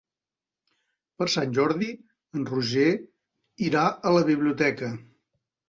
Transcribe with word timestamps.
Per 1.21 1.27
Sant 1.33 1.53
Jordi 1.57 1.91
en 2.41 2.49
Roger 2.53 2.89
irà 3.69 3.87
a 4.13 4.17
la 4.19 4.27
biblioteca. 4.33 4.93